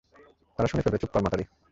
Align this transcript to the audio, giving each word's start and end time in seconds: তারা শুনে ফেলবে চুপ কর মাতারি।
তারা 0.59 0.67
শুনে 0.67 0.83
ফেলবে 0.83 1.01
চুপ 1.01 1.09
কর 1.13 1.21
মাতারি। 1.23 1.45